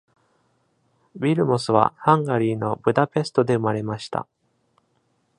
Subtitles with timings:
[1.15, 4.25] ビルモスはハンガリーのブダペストで生まれました。